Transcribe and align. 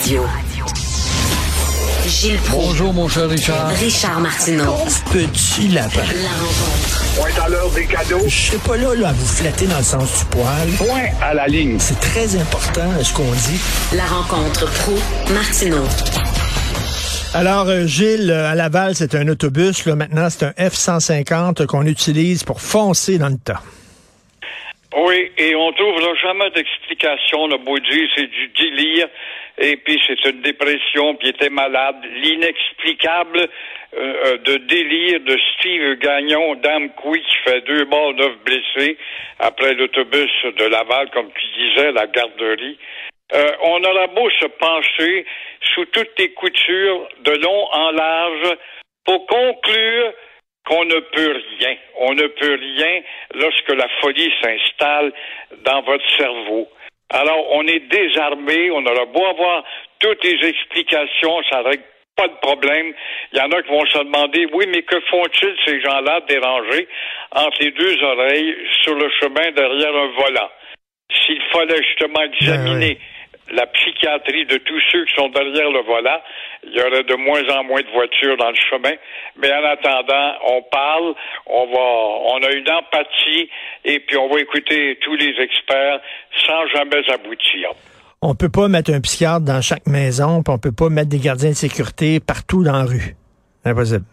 Radio. 0.00 0.24
Gilles 2.06 2.38
Proulx. 2.38 2.68
Bonjour, 2.68 2.94
mon 2.94 3.06
cher 3.06 3.28
Richard. 3.28 3.68
Richard 3.68 4.20
Martineau. 4.20 4.74
Petit 5.12 5.68
lapin. 5.68 6.00
La 6.00 6.30
rencontre. 6.30 7.04
Point 7.16 7.44
à 7.44 7.48
l'heure 7.50 7.70
des 7.72 7.84
cadeaux. 7.84 8.22
Je 8.24 8.34
suis 8.34 8.56
pas 8.58 8.78
là, 8.78 8.94
là 8.94 9.08
à 9.10 9.12
vous 9.12 9.26
flatter 9.26 9.66
dans 9.66 9.76
le 9.76 9.84
sens 9.84 10.20
du 10.20 10.24
poil. 10.26 10.68
Point 10.78 11.08
à 11.20 11.34
la 11.34 11.46
ligne. 11.48 11.76
C'est 11.78 12.00
très 12.00 12.34
important 12.36 12.90
ce 13.02 13.12
qu'on 13.12 13.30
dit. 13.30 13.60
La 13.94 14.06
rencontre 14.06 14.64
pro 14.70 14.94
martineau 15.34 15.84
Alors, 17.34 17.68
euh, 17.68 17.86
Gilles, 17.86 18.30
euh, 18.30 18.50
à 18.50 18.54
Laval, 18.54 18.94
c'est 18.94 19.14
un 19.14 19.28
autobus. 19.28 19.84
Là, 19.84 19.96
maintenant, 19.96 20.28
c'est 20.30 20.46
un 20.46 20.52
F-150 20.52 21.66
qu'on 21.66 21.84
utilise 21.84 22.42
pour 22.42 22.62
foncer 22.62 23.18
dans 23.18 23.28
le 23.28 23.36
tas. 23.36 23.60
Oui, 24.96 25.30
et 25.38 25.54
on 25.54 25.72
trouvera 25.72 26.14
jamais 26.16 26.50
d'explication. 26.50 27.46
Le 27.46 27.58
beau 27.58 27.76
c'est 28.16 28.26
du 28.26 28.48
délire. 28.48 29.08
Et 29.58 29.76
puis, 29.76 30.00
c'est 30.06 30.24
une 30.24 30.40
dépression, 30.40 31.14
puis 31.14 31.28
il 31.28 31.30
était 31.30 31.50
malade. 31.50 31.96
L'inexplicable 32.22 33.48
euh, 33.94 34.14
euh, 34.24 34.38
de 34.38 34.56
délire 34.56 35.20
de 35.20 35.38
Steve 35.54 35.98
Gagnon, 35.98 36.56
Dame 36.56 36.90
Couy, 36.94 37.20
qui 37.20 37.36
fait 37.44 37.60
deux 37.62 37.84
morts, 37.84 38.14
neuf 38.14 38.36
blessés, 38.44 38.96
après 39.38 39.74
l'autobus 39.74 40.30
de 40.44 40.64
Laval, 40.64 41.10
comme 41.10 41.30
tu 41.32 41.46
disais, 41.62 41.92
la 41.92 42.06
garderie. 42.06 42.78
Euh, 43.32 43.52
on 43.62 43.84
aura 43.84 44.08
beau 44.08 44.28
se 44.30 44.46
pencher 44.46 45.24
sous 45.74 45.84
toutes 45.86 46.18
les 46.18 46.32
coutures, 46.32 47.08
de 47.20 47.32
long 47.32 47.66
en 47.72 47.90
large, 47.92 48.56
pour 49.04 49.26
conclure 49.26 50.12
qu'on 50.70 50.84
ne 50.84 51.00
peut 51.00 51.42
rien. 51.58 51.76
On 51.98 52.14
ne 52.14 52.26
peut 52.28 52.54
rien 52.54 53.00
lorsque 53.34 53.70
la 53.70 53.88
folie 54.00 54.32
s'installe 54.40 55.12
dans 55.64 55.82
votre 55.82 56.08
cerveau. 56.16 56.68
Alors, 57.10 57.44
on 57.52 57.66
est 57.66 57.80
désarmé, 57.90 58.70
on 58.70 58.86
aura 58.86 59.04
beau 59.06 59.26
avoir 59.26 59.64
toutes 59.98 60.22
les 60.22 60.48
explications, 60.48 61.42
ça 61.50 61.62
règle 61.62 61.82
pas 62.16 62.28
de 62.28 62.36
problème. 62.40 62.92
Il 63.32 63.38
y 63.38 63.40
en 63.40 63.50
a 63.50 63.62
qui 63.62 63.68
vont 63.68 63.84
se 63.86 63.98
demander, 63.98 64.46
oui, 64.52 64.66
mais 64.68 64.82
que 64.82 65.00
font-ils 65.10 65.56
ces 65.64 65.80
gens-là 65.80 66.20
dérangés 66.28 66.86
entre 67.32 67.62
les 67.62 67.72
deux 67.72 68.02
oreilles 68.04 68.56
sur 68.82 68.94
le 68.94 69.10
chemin 69.20 69.50
derrière 69.50 69.96
un 69.96 70.06
volant? 70.06 70.50
S'il 71.26 71.42
fallait 71.52 71.82
justement 71.82 72.22
examiner 72.22 72.98
la 73.50 73.66
psychiatrie 73.66 74.46
de 74.46 74.56
tous 74.58 74.80
ceux 74.90 75.04
qui 75.04 75.14
sont 75.14 75.28
derrière 75.28 75.70
le 75.70 75.82
volant, 75.82 76.20
il 76.64 76.72
y 76.72 76.80
aurait 76.80 77.02
de 77.02 77.14
moins 77.14 77.42
en 77.56 77.64
moins 77.64 77.80
de 77.80 77.90
voitures 77.92 78.36
dans 78.36 78.50
le 78.50 78.56
chemin. 78.70 78.94
Mais 79.36 79.52
en 79.52 79.64
attendant, 79.64 80.34
on 80.46 80.62
parle, 80.70 81.14
on 81.46 81.66
va, 81.66 82.34
on 82.34 82.42
a 82.42 82.52
une 82.52 82.70
empathie 82.70 83.48
et 83.84 84.00
puis 84.00 84.16
on 84.16 84.28
va 84.28 84.40
écouter 84.40 84.98
tous 85.02 85.16
les 85.16 85.34
experts 85.40 86.00
sans 86.46 86.66
jamais 86.74 87.02
aboutir. 87.12 87.70
On 88.22 88.34
peut 88.34 88.50
pas 88.50 88.68
mettre 88.68 88.92
un 88.92 89.00
psychiatre 89.00 89.40
dans 89.40 89.62
chaque 89.62 89.86
maison, 89.86 90.42
puis 90.42 90.52
on 90.52 90.58
peut 90.58 90.74
pas 90.76 90.90
mettre 90.90 91.08
des 91.08 91.20
gardiens 91.20 91.50
de 91.50 91.54
sécurité 91.54 92.20
partout 92.20 92.62
dans 92.62 92.72
la 92.72 92.84
rue. 92.84 93.16
Impossible. 93.64 94.04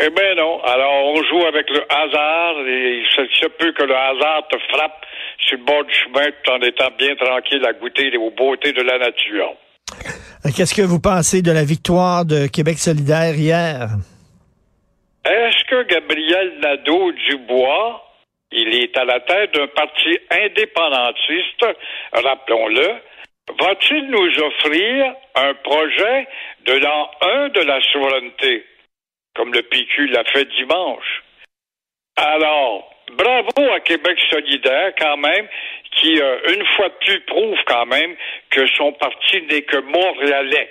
Eh 0.00 0.10
bien 0.10 0.34
non. 0.36 0.62
Alors 0.62 1.06
on 1.06 1.22
joue 1.24 1.44
avec 1.44 1.68
le 1.70 1.82
hasard 1.90 2.54
et 2.66 3.02
il 3.02 3.06
se 3.06 3.46
peut 3.48 3.72
que 3.72 3.82
le 3.82 3.96
hasard 3.96 4.46
te 4.48 4.56
frappe 4.72 5.04
sur 5.38 5.58
le 5.58 5.64
bord 5.64 5.84
du 5.84 5.94
chemin 5.94 6.26
tout 6.42 6.50
en 6.50 6.60
étant 6.60 6.90
bien 6.98 7.14
tranquille 7.16 7.64
à 7.64 7.72
goûter 7.72 8.16
aux 8.16 8.30
beautés 8.30 8.72
de 8.72 8.82
la 8.82 8.98
nature. 8.98 9.54
Euh, 10.44 10.50
Qu'est-ce 10.56 10.74
que 10.74 10.82
vous 10.82 11.00
pensez 11.00 11.42
de 11.42 11.52
la 11.52 11.64
victoire 11.64 12.24
de 12.24 12.46
Québec 12.46 12.78
solidaire 12.78 13.34
hier? 13.34 13.88
Est-ce 15.24 15.64
que 15.68 15.82
Gabriel 15.88 16.58
Nadeau-Dubois, 16.60 18.04
il 18.52 18.74
est 18.74 18.96
à 18.96 19.04
la 19.04 19.20
tête 19.20 19.54
d'un 19.54 19.66
parti 19.68 20.18
indépendantiste, 20.30 21.66
rappelons-le, 22.12 22.88
va-t-il 23.60 24.08
nous 24.10 24.42
offrir 24.42 25.14
un 25.34 25.54
projet 25.54 26.28
de 26.66 26.72
l'an 26.72 27.10
1 27.20 27.48
de 27.50 27.60
la 27.60 27.80
souveraineté, 27.92 28.64
comme 29.34 29.52
le 29.52 29.62
PQ 29.62 30.08
l'a 30.08 30.24
fait 30.24 30.46
dimanche? 30.56 31.24
Alors, 32.16 32.90
bravo 33.12 33.72
à 33.72 33.80
Québec 33.80 34.18
solidaire 34.30 34.92
quand 34.98 35.16
même, 35.16 35.46
qui 35.92 36.20
euh, 36.20 36.54
une 36.54 36.64
fois 36.76 36.88
de 36.88 36.94
plus 37.04 37.20
prouve 37.20 37.58
quand 37.66 37.86
même 37.86 38.14
que 38.50 38.66
son 38.76 38.92
parti 38.92 39.42
n'est 39.50 39.62
que 39.62 39.78
montréalais. 39.78 40.70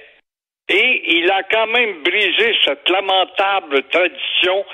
Et 0.70 1.18
il 1.18 1.32
a 1.32 1.44
quand 1.44 1.68
même 1.68 2.04
brisé 2.04 2.54
cette 2.66 2.90
lamentable 2.90 3.84
tradition 3.84 4.66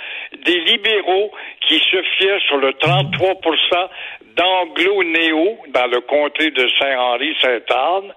des 0.43 0.59
libéraux 0.61 1.31
qui 1.67 1.77
se 1.79 2.01
fiaient 2.01 2.39
sur 2.47 2.57
le 2.57 2.71
33% 2.71 3.89
d'anglo-néo 4.35 5.59
dans 5.67 5.87
le 5.87 6.01
comté 6.01 6.49
de 6.49 6.67
Saint-Henri-Sainte-Anne. 6.79 8.11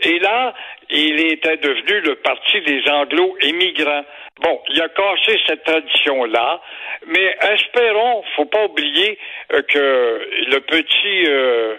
Et 0.00 0.18
là, 0.18 0.54
il 0.90 1.32
était 1.32 1.56
devenu 1.58 2.00
le 2.00 2.16
parti 2.16 2.60
des 2.62 2.82
anglo-émigrants. 2.90 4.04
Bon, 4.40 4.60
il 4.70 4.82
a 4.82 4.88
cassé 4.88 5.38
cette 5.46 5.62
tradition-là, 5.64 6.60
mais 7.06 7.36
espérons, 7.52 8.24
faut 8.34 8.46
pas 8.46 8.64
oublier 8.64 9.18
euh, 9.52 9.62
que 9.62 10.28
le 10.48 10.60
petit 10.60 11.24
euh, 11.28 11.76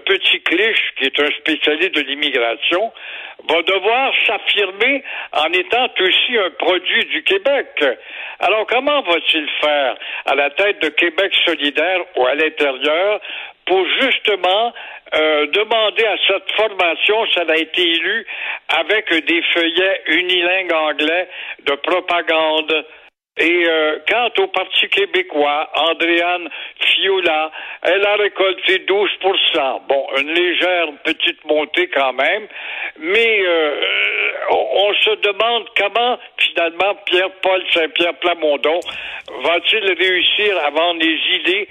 petit 0.00 0.40
Clich, 0.42 0.78
qui 0.96 1.04
est 1.04 1.20
un 1.20 1.30
spécialiste 1.38 1.94
de 1.94 2.00
l'immigration, 2.02 2.92
va 3.48 3.62
devoir 3.62 4.12
s'affirmer 4.26 5.02
en 5.32 5.52
étant 5.52 5.88
aussi 5.98 6.36
un 6.36 6.50
produit 6.58 7.04
du 7.06 7.22
Québec. 7.22 7.68
Alors 8.40 8.66
comment 8.66 9.02
va-t-il 9.02 9.48
faire 9.60 9.96
à 10.26 10.34
la 10.34 10.50
tête 10.50 10.80
de 10.82 10.88
Québec 10.88 11.32
solidaire 11.44 12.00
ou 12.16 12.26
à 12.26 12.34
l'intérieur 12.34 13.20
pour 13.66 13.86
justement 14.00 14.72
euh, 15.14 15.46
demander 15.46 16.04
à 16.04 16.16
cette 16.26 16.50
formation, 16.52 17.26
ça 17.34 17.42
a 17.48 17.56
été 17.56 17.82
élu 17.82 18.26
avec 18.68 19.12
des 19.26 19.42
feuillets 19.54 20.02
unilingues 20.06 20.72
anglais 20.72 21.28
de 21.64 21.74
propagande? 21.74 22.84
Et 23.38 23.64
euh, 23.64 23.98
quant 24.08 24.28
au 24.42 24.48
Parti 24.48 24.88
québécois, 24.88 25.70
Andréane 25.74 26.48
Fiola, 26.80 27.50
elle 27.82 28.04
a 28.04 28.16
récolté 28.16 28.78
12% 28.80 29.86
Bon, 29.88 30.06
une 30.18 30.32
légère 30.32 30.88
petite 31.04 31.44
montée 31.44 31.88
quand 31.88 32.12
même, 32.12 32.48
mais 32.98 33.40
euh, 33.46 33.80
on, 34.50 34.92
se 34.94 35.10
demande 35.20 35.64
comment 35.78 36.18
finalement 36.38 36.94
Pierre-Paul 37.06 37.62
Saint-Pierre 37.72 38.14
Plamondon 38.14 38.80
va-t-il 39.42 39.84
réussir 39.92 40.58
à 40.66 40.70
vendre 40.70 41.00
les 41.00 41.36
idées 41.36 41.68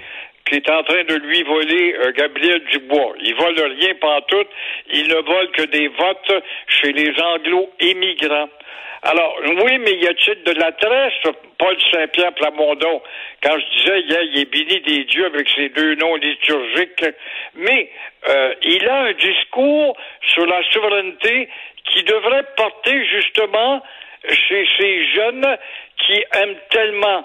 qui 0.50 0.56
est 0.56 0.68
en 0.68 0.82
train 0.82 1.04
de 1.04 1.14
lui 1.14 1.42
voler 1.44 1.94
euh, 1.94 2.12
Gabriel 2.12 2.60
Dubois. 2.72 3.14
Il 3.20 3.34
vole 3.36 3.54
rien 3.78 3.94
pantoute, 4.00 4.48
il 4.92 5.06
ne 5.06 5.14
vole 5.14 5.50
que 5.52 5.62
des 5.62 5.86
votes 5.86 6.42
chez 6.66 6.92
les 6.92 7.12
anglo-émigrants. 7.22 8.50
Alors, 9.02 9.38
oui, 9.64 9.78
mais 9.78 9.92
y 9.92 10.08
a-t-il 10.08 10.42
de 10.42 10.60
la 10.60 10.72
tresse, 10.72 11.14
Paul 11.56 11.76
Saint-Pierre 11.92 12.34
Plamondon? 12.34 13.00
Quand 13.42 13.56
je 13.58 13.78
disais 13.78 14.00
il 14.26 14.38
est 14.40 14.50
béni 14.50 14.80
des 14.80 15.04
dieux 15.04 15.26
avec 15.26 15.48
ses 15.50 15.68
deux 15.70 15.94
noms 15.94 16.16
liturgiques, 16.16 17.06
mais 17.54 17.88
euh, 18.28 18.54
il 18.62 18.88
a 18.88 19.02
un 19.04 19.12
discours 19.12 19.96
sur 20.34 20.44
la 20.46 20.62
souveraineté 20.72 21.48
qui 21.86 22.02
devrait 22.02 22.44
porter 22.56 23.06
justement 23.06 23.82
chez 24.28 24.66
ces 24.78 25.06
jeunes 25.14 25.56
qui 25.96 26.24
aiment 26.34 26.58
tellement 26.70 27.24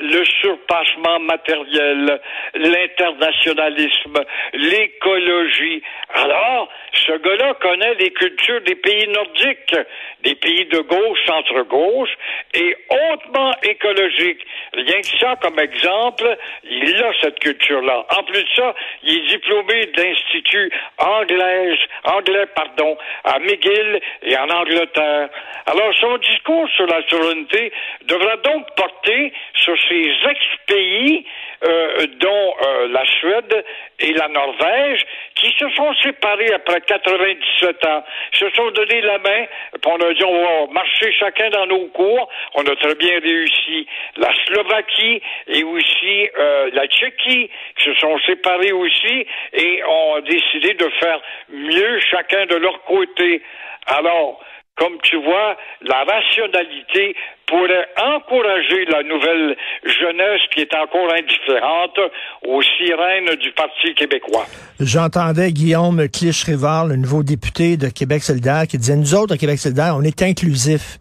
le 0.00 0.24
surpassement 0.40 1.20
matériel, 1.20 2.20
l'internationalisme, 2.54 4.24
l'écologie. 4.54 5.82
Alors, 6.14 6.68
ce 6.92 7.12
gars-là 7.12 7.54
connaît 7.54 7.94
les 7.94 8.10
cultures 8.10 8.60
des 8.62 8.74
pays 8.76 9.08
nordiques, 9.08 9.76
des 10.22 10.34
pays 10.34 10.66
de 10.66 10.80
gauche, 10.80 11.18
centre-gauche, 11.26 12.10
et 12.54 12.76
hautement 12.90 13.52
écologique. 13.62 14.44
Rien 14.72 15.00
que 15.00 15.18
ça, 15.18 15.36
comme 15.36 15.58
exemple, 15.58 16.36
il 16.64 17.02
a 17.02 17.12
cette 17.20 17.38
culture-là. 17.40 18.06
En 18.18 18.22
plus 18.24 18.42
de 18.42 18.48
ça, 18.54 18.74
il 19.02 19.18
est 19.18 19.28
diplômé 19.28 19.86
de 19.86 20.02
l'Institut 20.02 20.70
anglais, 20.98 21.78
anglais, 22.04 22.46
pardon, 22.54 22.96
à 23.24 23.38
McGill 23.38 24.00
et 24.22 24.36
en 24.36 24.50
Angleterre. 24.50 25.28
Alors, 25.66 25.94
son 26.00 26.18
discours 26.18 26.68
sur 26.76 26.86
la 26.86 27.06
souveraineté 27.08 27.72
devra 28.06 28.36
donc 28.38 28.66
porter 28.76 29.32
sur 29.54 29.74
ces 29.88 30.12
ex-pays, 30.30 31.26
euh, 31.64 32.06
dont 32.20 32.54
euh, 32.66 32.88
la 32.88 33.04
Suède 33.04 33.64
et 33.98 34.12
la 34.12 34.28
Norvège, 34.28 35.04
qui 35.34 35.52
se 35.58 35.68
sont 35.70 35.92
séparés 36.02 36.52
après 36.54 36.80
97 36.82 37.84
ans, 37.86 38.04
se 38.32 38.48
sont 38.50 38.70
donné 38.70 39.00
la 39.00 39.18
main, 39.18 39.46
puis 39.72 39.92
on 39.92 39.96
a 39.96 40.14
dit 40.14 40.24
on 40.24 40.66
va 40.66 40.72
marcher 40.72 41.12
chacun 41.18 41.50
dans 41.50 41.66
nos 41.66 41.86
cours. 41.88 42.28
On 42.54 42.62
a 42.62 42.76
très 42.76 42.94
bien 42.94 43.18
réussi. 43.20 43.86
La 44.16 44.32
Slovaquie 44.46 45.20
et 45.48 45.64
aussi 45.64 46.28
euh, 46.38 46.70
la 46.72 46.86
Tchéquie, 46.86 47.50
qui 47.76 47.84
se 47.84 47.94
sont 47.94 48.18
séparés 48.20 48.72
aussi 48.72 49.26
et 49.52 49.82
ont 49.84 50.20
décidé 50.20 50.74
de 50.74 50.88
faire 51.00 51.20
mieux 51.48 51.98
chacun 52.00 52.46
de 52.46 52.56
leur 52.56 52.82
côté. 52.84 53.42
Alors, 53.86 54.40
comme 54.78 54.96
tu 55.02 55.16
vois, 55.16 55.56
la 55.82 56.04
rationalité 56.04 57.14
pourrait 57.46 57.88
encourager 57.96 58.84
la 58.86 59.02
nouvelle 59.02 59.56
jeunesse 59.84 60.40
qui 60.54 60.60
est 60.60 60.74
encore 60.74 61.12
indifférente 61.12 61.98
aux 62.46 62.62
sirènes 62.62 63.36
du 63.36 63.50
Parti 63.52 63.94
québécois. 63.94 64.46
J'entendais 64.80 65.50
Guillaume 65.52 66.08
Clich-Rivard, 66.08 66.86
le 66.86 66.96
nouveau 66.96 67.22
député 67.22 67.76
de 67.76 67.88
Québec 67.88 68.22
solidaire, 68.22 68.66
qui 68.68 68.78
disait, 68.78 68.96
nous 68.96 69.14
autres, 69.14 69.34
à 69.34 69.38
Québec 69.38 69.58
solidaire, 69.58 69.94
on 69.96 70.02
est 70.02 70.22
inclusif. 70.22 70.98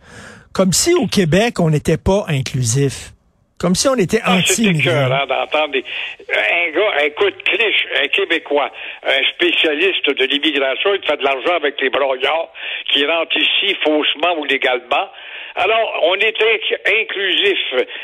Comme 0.53 0.73
si 0.73 0.93
au 0.95 1.05
Québec, 1.05 1.59
on 1.59 1.69
n'était 1.69 1.97
pas 1.97 2.25
inclusif. 2.27 3.13
Comme 3.59 3.73
si 3.73 3.87
on 3.87 3.95
était 3.95 4.21
ah, 4.23 4.35
anti 4.35 4.67
écœurant 4.67 5.25
d'entendre 5.25 5.71
des... 5.71 5.83
un 6.29 6.69
gars, 6.71 7.05
écoute, 7.05 7.35
Clich, 7.43 7.87
un 8.03 8.07
Québécois, 8.07 8.71
un 9.03 9.23
spécialiste 9.33 10.09
de 10.09 10.25
l'immigration, 10.25 10.93
il 10.93 11.03
fait 11.05 11.17
de 11.17 11.23
l'argent 11.23 11.55
avec 11.55 11.81
les 11.81 11.89
broyards, 11.89 12.49
qui 12.91 13.03
rentrent 13.05 13.37
ici 13.37 13.75
faussement 13.83 14.37
ou 14.37 14.45
légalement. 14.45 15.09
Alors, 15.55 16.01
on 16.03 16.15
est 16.15 16.37
inclusif. 17.01 17.57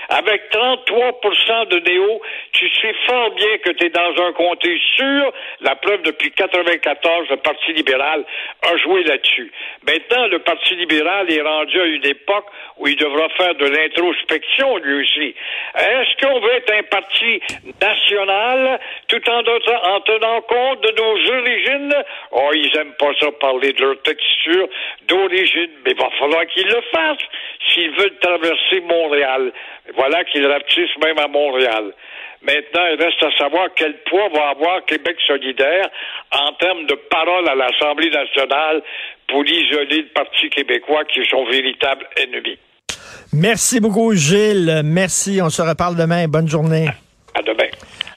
Avec 0.09 0.41
33% 0.51 1.67
de 1.69 1.79
néo, 1.87 2.21
tu 2.63 2.81
sais 2.81 2.95
fort 3.05 3.31
bien 3.31 3.57
que 3.57 3.71
tu 3.71 3.85
es 3.85 3.89
dans 3.89 4.23
un 4.23 4.31
comté 4.33 4.79
sûr. 4.95 5.33
La 5.61 5.75
preuve, 5.75 6.01
depuis 6.03 6.31
94, 6.31 7.29
le 7.29 7.37
Parti 7.37 7.73
libéral 7.73 8.23
a 8.61 8.77
joué 8.77 9.03
là-dessus. 9.03 9.51
Maintenant, 9.85 10.27
le 10.27 10.39
Parti 10.39 10.75
libéral 10.75 11.31
est 11.31 11.41
rendu 11.41 11.79
à 11.79 11.85
une 11.85 12.05
époque 12.05 12.45
où 12.77 12.87
il 12.87 12.95
devra 12.95 13.27
faire 13.29 13.55
de 13.55 13.65
l'introspection, 13.65 14.77
lui 14.77 15.01
aussi. 15.01 15.35
Est-ce 15.75 16.25
qu'on 16.25 16.39
veut 16.39 16.53
être 16.53 16.73
un 16.73 16.83
parti 16.83 17.41
national 17.81 18.79
tout 19.07 19.29
en, 19.29 19.39
en 19.39 20.01
tenant 20.01 20.41
compte 20.41 20.81
de 20.81 20.91
nos 21.01 21.39
origines? 21.39 21.95
Oh, 22.31 22.49
ils 22.53 22.77
aiment 22.77 22.95
pas 22.97 23.11
ça 23.19 23.31
parler 23.39 23.73
de 23.73 23.81
leur 23.81 24.01
texture 24.03 24.67
d'origine, 25.07 25.71
mais 25.85 25.91
il 25.91 25.97
va 25.97 26.09
falloir 26.17 26.45
qu'ils 26.47 26.67
le 26.67 26.81
fassent 26.93 27.27
s'ils 27.67 27.91
veulent 27.91 28.17
traverser 28.19 28.79
Montréal. 28.81 29.51
Voilà 29.95 30.23
qu'ils 30.23 30.47
rapetissent 30.47 30.97
même 31.03 31.19
à 31.19 31.27
Montréal. 31.27 31.93
Maintenant, 32.43 32.85
il 32.91 33.01
reste 33.01 33.23
à 33.23 33.31
savoir 33.37 33.69
quel 33.75 33.95
poids 34.03 34.27
va 34.35 34.49
avoir 34.49 34.83
Québec 34.85 35.15
solidaire 35.25 35.89
en 36.31 36.51
termes 36.53 36.85
de 36.87 36.95
parole 37.09 37.47
à 37.47 37.55
l'Assemblée 37.55 38.09
nationale 38.09 38.81
pour 39.29 39.45
isoler 39.45 40.01
le 40.01 40.13
Parti 40.13 40.49
québécois 40.49 41.05
qui 41.05 41.21
est 41.21 41.29
son 41.29 41.45
véritable 41.45 42.05
ennemi. 42.17 42.57
Merci 43.31 43.79
beaucoup, 43.79 44.13
Gilles. 44.13 44.81
Merci. 44.83 45.39
On 45.41 45.49
se 45.49 45.61
reparle 45.61 45.95
demain. 45.95 46.27
Bonne 46.27 46.49
journée. 46.49 46.87
À 47.33 47.41
demain. 47.41 47.69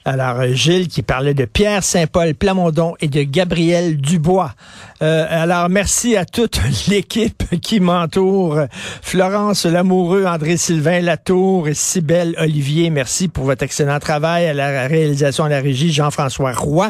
Alors, 0.07 0.39
euh, 0.39 0.53
Gilles 0.53 0.87
qui 0.87 1.01
parlait 1.01 1.33
de 1.33 1.43
Pierre 1.43 1.83
Saint-Paul 1.83 2.33
Plamondon 2.33 2.95
et 3.01 3.09
de 3.09 3.23
Gabriel 3.23 3.97
Dubois. 3.97 4.53
Euh, 5.01 5.25
alors, 5.29 5.67
merci 5.67 6.15
à 6.15 6.23
toute 6.23 6.61
l'équipe 6.87 7.43
qui 7.61 7.81
m'entoure. 7.81 8.67
Florence 9.01 9.65
Lamoureux, 9.65 10.23
André-Sylvain 10.25 11.01
Latour 11.01 11.67
et 11.67 11.73
Cybelle 11.73 12.35
Olivier, 12.37 12.89
merci 12.89 13.27
pour 13.27 13.43
votre 13.43 13.63
excellent 13.63 13.99
travail 13.99 14.45
à 14.45 14.53
la 14.53 14.87
réalisation 14.87 15.43
à 15.43 15.49
la 15.49 15.59
régie. 15.59 15.91
Jean-François 15.91 16.53
Roy. 16.53 16.89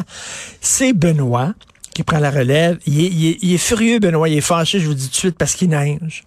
C'est 0.62 0.94
Benoît 0.94 1.56
qui 1.96 2.04
prend 2.04 2.20
la 2.20 2.30
relève. 2.30 2.78
Il 2.86 3.52
est, 3.52 3.58
furieux, 3.58 3.98
Benoît. 3.98 4.30
Il 4.30 4.38
est 4.38 4.42
fâché, 4.42 4.80
je 4.80 4.86
vous 4.86 4.94
dis 4.94 5.06
tout 5.06 5.10
de 5.10 5.16
suite, 5.16 5.38
parce 5.40 5.56
qu'il 5.56 5.70
neige. 5.70 6.24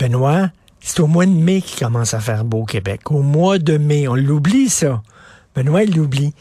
Benoît, 0.00 0.50
c'est 0.80 0.98
au 0.98 1.06
mois 1.06 1.26
de 1.26 1.30
mai 1.30 1.62
qu'il 1.62 1.78
commence 1.78 2.12
à 2.12 2.18
faire 2.18 2.44
beau 2.44 2.62
au 2.62 2.64
Québec. 2.64 3.12
Au 3.12 3.22
mois 3.22 3.58
de 3.58 3.76
mai. 3.76 4.08
On 4.08 4.16
l'oublie, 4.16 4.68
ça. 4.68 5.00
Benoît, 5.54 5.84
il 5.84 5.94
l'oublie. 5.94 6.32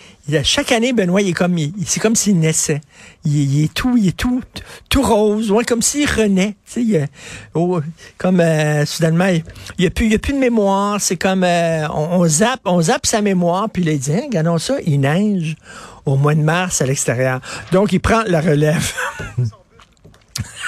Chaque 0.44 0.72
année, 0.72 0.94
Benoît, 0.94 1.22
il 1.22 1.30
est 1.30 1.34
comme, 1.34 1.58
c'est 1.86 2.00
comme 2.00 2.16
s'il 2.16 2.40
naissait. 2.40 2.80
Il, 3.26 3.64
est 3.64 3.74
tout, 3.74 3.98
il 3.98 4.08
est 4.08 4.18
tout, 4.18 4.42
tout 4.90 5.02
rose, 5.02 5.52
ouais, 5.52 5.66
comme 5.66 5.82
s'il 5.82 6.10
renaît. 6.10 6.56
Sais, 6.66 7.10
oh, 7.54 7.82
comme 8.18 8.40
euh, 8.40 8.86
soudainement, 8.86 9.28
il 9.28 9.44
n'y 9.80 9.86
a 9.86 9.90
plus, 9.90 10.08
il 10.08 10.16
a 10.16 10.20
plus 10.20 10.34
de 10.34 10.40
mémoire. 10.40 11.02
C'est 11.02 11.18
comme, 11.18 11.44
euh, 11.44 11.88
on, 11.90 12.26
zappe, 12.26 12.62
on 12.66 12.82
zappe 12.82 13.06
sa 13.06 13.22
mémoire, 13.22 13.70
puis 13.70 13.84
il 13.86 14.00
dit, 14.00 14.14
hein, 14.14 14.22
regardons 14.24 14.58
ça, 14.58 14.76
il 14.86 15.02
neige 15.02 15.56
au 16.06 16.16
mois 16.16 16.34
de 16.34 16.42
mars 16.42 16.82
à 16.82 16.86
l'extérieur. 16.86 17.42
Donc, 17.72 17.92
il 17.92 18.00
prend 18.00 18.24
la 18.26 18.40
relève. 18.40 18.94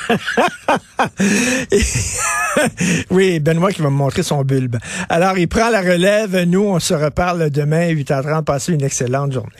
oui, 3.10 3.40
Benoît 3.40 3.72
qui 3.72 3.82
va 3.82 3.90
me 3.90 3.96
montrer 3.96 4.24
son 4.24 4.44
bulbe. 4.44 4.78
Alors, 5.10 5.38
il 5.38 5.48
prend 5.48 5.70
la 5.70 5.82
relève. 5.82 6.44
Nous, 6.44 6.64
on 6.64 6.80
se 6.80 6.94
reparle 6.94 7.50
demain, 7.50 7.94
8h30. 7.94 8.44
Passez 8.44 8.74
une 8.74 8.84
excellente 8.84 9.32
journée. 9.32 9.54